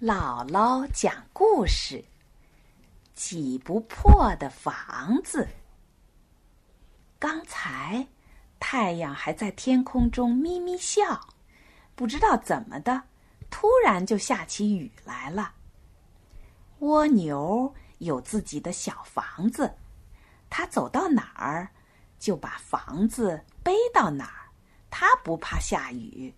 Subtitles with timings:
[0.00, 2.04] 姥姥讲故事：
[3.16, 5.48] 挤不破的房子。
[7.18, 8.06] 刚才
[8.60, 11.28] 太阳还在天空中咪咪笑，
[11.96, 13.02] 不知道怎么的，
[13.50, 15.52] 突然就下起雨来了。
[16.78, 19.74] 蜗牛有自己的小房子，
[20.48, 21.68] 它走到哪儿
[22.20, 24.46] 就把房子背到哪儿，
[24.90, 26.32] 它不怕下雨。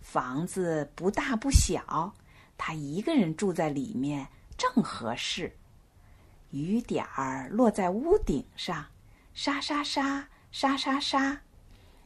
[0.00, 2.14] 房子不大不小。
[2.62, 4.28] 他一个人住在里面
[4.58, 5.50] 正合适。
[6.50, 8.84] 雨点儿落在屋顶上，
[9.32, 11.40] 沙沙沙，沙沙沙，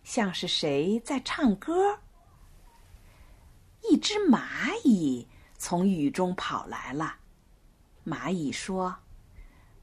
[0.04, 1.98] 像是谁在唱歌。
[3.90, 4.40] 一只蚂
[4.84, 5.26] 蚁
[5.58, 7.16] 从雨中跑来了。
[8.06, 8.94] 蚂蚁说：“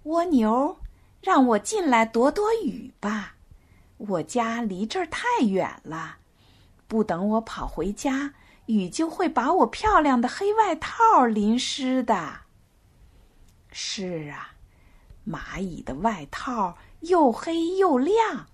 [0.04, 0.80] 蜗牛，
[1.20, 3.36] 让我进来躲躲雨吧，
[3.98, 6.20] 我家离这儿太远了，
[6.88, 8.34] 不等我跑回家。”
[8.68, 12.42] 雨就会把我漂亮的黑外套淋湿的。
[13.72, 14.54] 是啊，
[15.28, 18.48] 蚂蚁的外套又黑又亮，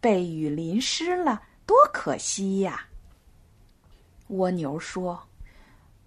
[0.00, 2.86] 被雨淋湿了，多可惜呀！
[4.28, 5.28] 蜗牛说：“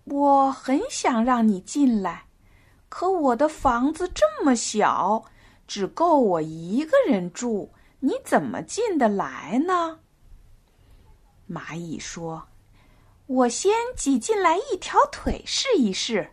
[0.06, 2.26] 我很想让你进来，
[2.90, 5.26] 可我的房子这么小，
[5.68, 10.00] 只够我一个人住，你怎么进得来呢？”
[11.50, 12.48] 蚂蚁说。
[13.26, 16.30] 我先挤进来一条腿试一试。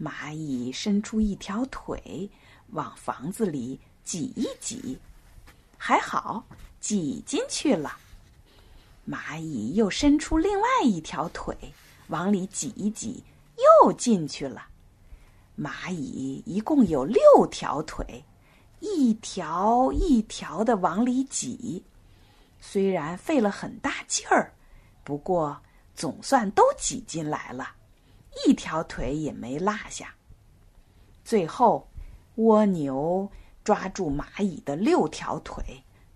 [0.00, 2.30] 蚂蚁伸出一条腿，
[2.68, 4.98] 往房子里挤一挤，
[5.76, 6.44] 还好
[6.80, 7.96] 挤进去了。
[9.08, 11.56] 蚂蚁又伸出另外一条腿，
[12.06, 13.24] 往里挤一挤，
[13.84, 14.68] 又进去了。
[15.58, 18.24] 蚂蚁一共有六条腿，
[18.78, 21.84] 一条一条的往里挤，
[22.60, 24.54] 虽然费了很大劲儿。
[25.04, 25.60] 不过，
[25.94, 27.68] 总算都挤进来了，
[28.46, 30.14] 一条腿也没落下。
[31.24, 31.88] 最后，
[32.36, 33.30] 蜗牛
[33.64, 35.62] 抓住蚂蚁的六条腿，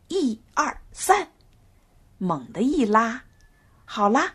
[0.08, 1.28] 一二三，
[2.18, 3.22] 猛地一拉，
[3.84, 4.34] 好啦，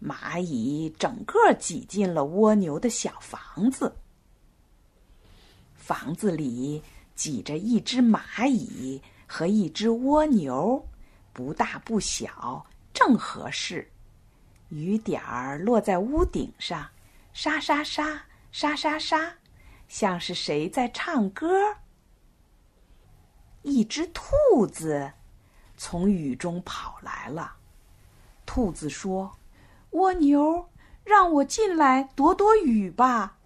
[0.00, 3.94] 蚂蚁整个挤进了蜗牛的小房子。
[5.74, 6.82] 房子里
[7.14, 10.88] 挤着一只蚂蚁和一只蜗牛，
[11.32, 12.64] 不大不小。
[13.04, 13.90] 正合适，
[14.68, 16.86] 雨点儿落在屋顶上，
[17.32, 19.32] 沙沙沙，沙沙沙，
[19.88, 21.78] 像是谁在唱歌。
[23.62, 25.14] 一只兔子
[25.76, 27.56] 从雨中跑来了。
[28.46, 29.36] 兔子说
[29.90, 30.68] ：“蜗牛，
[31.02, 33.36] 让我进来躲躲雨吧，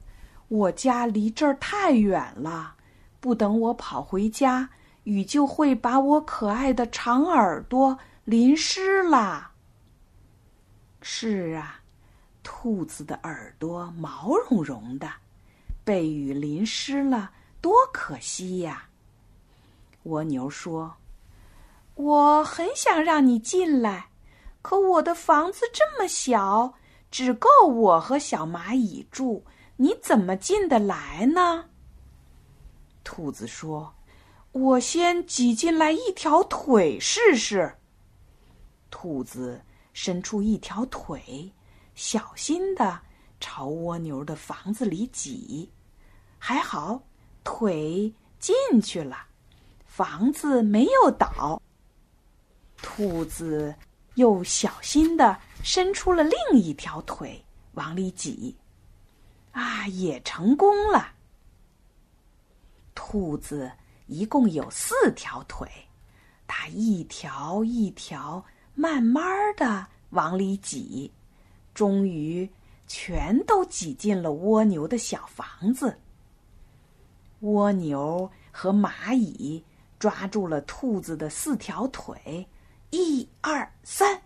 [0.49, 2.75] 我家离这儿太远了，
[3.21, 4.69] 不等我跑回家，
[5.05, 9.53] 雨就会把我可爱的长耳朵。”淋湿了。
[11.01, 11.81] 是啊，
[12.43, 15.09] 兔子的耳朵毛茸茸的，
[15.85, 18.89] 被雨淋湿了，多可惜呀！
[20.03, 20.97] 蜗牛说
[21.95, 24.09] ：“我很想让你进来，
[24.61, 26.75] 可我的房子这么小，
[27.13, 29.45] 只够我和小蚂蚁住，
[29.77, 31.67] 你怎么进得来呢？”
[33.05, 33.95] 兔子说
[34.51, 37.77] ：“我先挤进来一条腿试试。”
[38.91, 39.61] 兔子
[39.93, 41.53] 伸出一条腿，
[41.95, 43.01] 小心的
[43.41, 45.71] 朝蜗牛的房子里挤，
[46.39, 47.03] 还好
[47.45, 49.27] 腿进去了，
[49.85, 51.61] 房子没有倒。
[52.83, 53.75] 兔子
[54.15, 58.57] 又小心的伸出了另一条腿，往里挤，
[59.53, 61.13] 啊，也成功了。
[62.95, 63.71] 兔子
[64.07, 65.69] 一共有四条腿，
[66.47, 68.45] 它一条一条。
[68.77, 69.25] 慢慢
[69.57, 71.11] 的往里挤，
[71.75, 72.49] 终于
[72.87, 75.99] 全都挤进了蜗牛的小房子。
[77.41, 79.65] 蜗牛和蚂蚁
[79.99, 82.47] 抓住了兔子的四条腿，
[82.91, 84.21] 一二三，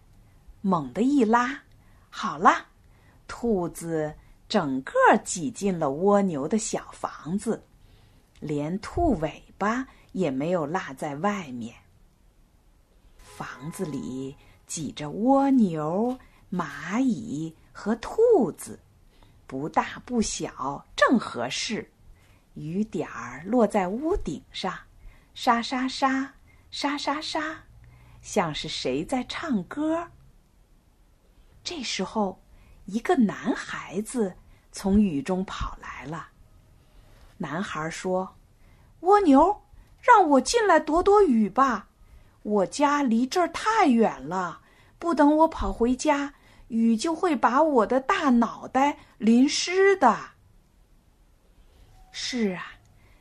[0.60, 1.62] 猛地一拉，
[2.10, 2.66] 好啦，
[3.28, 4.12] 兔子
[4.48, 4.92] 整个
[5.24, 7.64] 挤进了蜗牛的小房子，
[8.40, 11.72] 连兔尾巴也没有落在外面。
[13.40, 16.18] 房子里挤着蜗牛、
[16.52, 18.78] 蚂蚁和兔子，
[19.46, 21.90] 不大不小，正合适。
[22.52, 24.78] 雨点儿落在屋顶上，
[25.32, 26.34] 沙沙沙，
[26.70, 27.64] 沙沙沙，
[28.20, 30.10] 像是谁在唱歌。
[31.64, 32.42] 这时候，
[32.84, 34.36] 一个男孩子
[34.70, 36.28] 从雨中跑来了。
[37.38, 38.36] 男孩说
[39.00, 39.62] ：“蜗牛，
[39.98, 41.86] 让我进来躲躲雨吧。”
[42.42, 44.60] 我家离这儿太远了，
[44.98, 46.32] 不等我跑回家，
[46.68, 50.16] 雨就会把我的大脑袋淋湿的。
[52.10, 52.64] 是啊，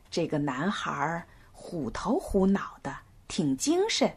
[0.10, 2.96] 这个男孩虎头虎脑的，
[3.28, 4.12] 挺精神。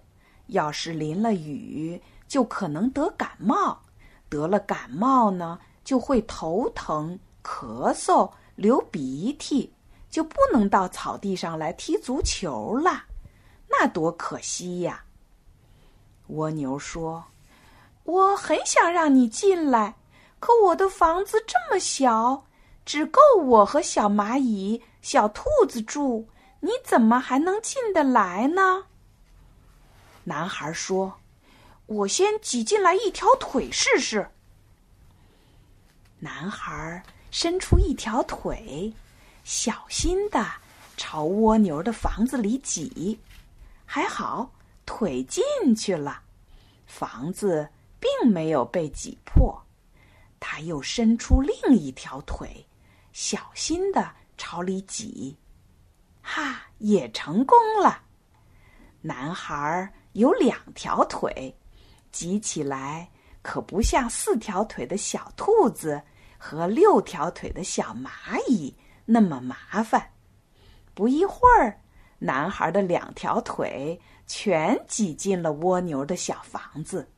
[0.46, 3.82] 要是淋了雨，就可能得感冒。
[4.28, 9.72] 得了感冒呢，就会头疼、咳嗽、流鼻涕，
[10.08, 13.04] 就不能到草地上来踢足球了。
[13.82, 15.02] 那多可惜呀！
[16.28, 17.24] 蜗牛说
[18.04, 19.96] ：“我很想让你进来，
[20.38, 22.46] 可我的房子这么小，
[22.86, 26.28] 只够我和小蚂蚁、小兔子住，
[26.60, 28.84] 你怎么还能进得来呢？”
[30.22, 31.14] 男孩说
[31.86, 34.30] ：“我先挤进来一条腿试试。”
[36.22, 37.02] 男孩
[37.32, 38.92] 伸出一条腿，
[39.42, 40.46] 小心的
[40.96, 43.18] 朝蜗牛的房子里挤，
[43.94, 44.50] 还好
[44.86, 45.44] 腿进
[45.76, 46.22] 去了，
[46.86, 47.68] 房子
[48.00, 49.62] 并没有被挤破。
[50.40, 52.66] 他又伸出另一条腿，
[53.12, 55.36] 小心的朝里挤，
[56.22, 58.00] 哈，也成功了。
[59.02, 59.92] 男孩。
[60.12, 61.54] 有两条腿，
[62.10, 63.10] 挤起来
[63.42, 66.02] 可不像四条腿的小兔子
[66.38, 68.74] 和六条腿的小蚂蚁
[69.04, 70.12] 那么麻烦。
[70.94, 71.80] 不一会儿，
[72.24, 77.08] 男孩的两条腿全挤进了蜗牛的小房子。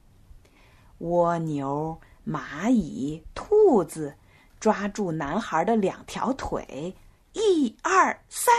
[0.99, 4.17] 蜗牛、蚂蚁、兔子
[4.59, 6.97] 抓住男孩的两条腿，
[7.35, 8.55] 一二三，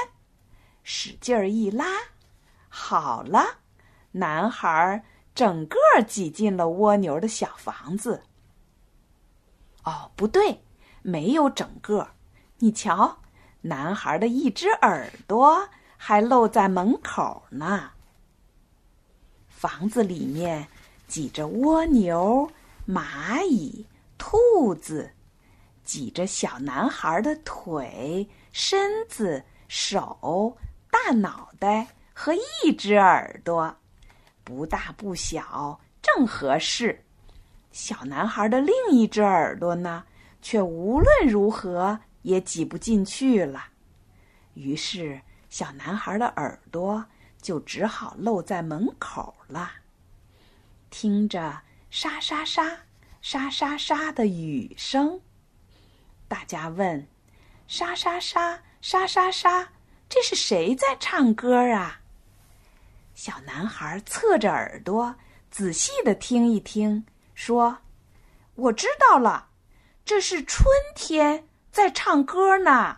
[0.83, 1.85] 使劲儿一拉，
[2.69, 3.43] 好了。
[4.11, 5.03] 男孩
[5.33, 5.77] 整个
[6.07, 8.21] 挤进了蜗牛的小房子。
[9.83, 10.63] 哦，不对，
[11.01, 12.07] 没有整个。
[12.59, 13.17] 你瞧，
[13.61, 15.67] 男孩的一只耳朵
[16.07, 17.89] 还露在门口呢。
[19.49, 20.67] 房子里面
[21.07, 22.47] 挤着蜗牛、
[22.87, 23.83] 蚂蚁、
[24.15, 25.09] 兔子，
[25.83, 30.55] 挤着小男孩的腿、身子、手、
[30.91, 33.75] 大脑袋和一只耳朵。
[34.43, 37.03] 不大不小，正合适。
[37.71, 40.03] 小男孩的另一只耳朵呢，
[40.39, 43.65] 却无论如何也挤不进去了。
[44.53, 45.19] 于是，
[45.55, 47.05] 小男孩的耳朵
[47.41, 49.71] 就只好露在门口了，
[50.89, 52.79] 听着沙沙沙、
[53.21, 55.21] 沙沙沙的雨声。
[56.27, 57.07] 大家问
[57.69, 59.69] ：“沙沙沙、沙沙沙，
[60.09, 62.01] 这是谁在唱歌啊？”
[63.15, 65.15] 小男孩侧着耳朵，
[65.49, 67.77] 仔细的听一听，说
[68.55, 69.47] ：“我知道了，
[70.03, 72.97] 这是春天在唱歌呢。”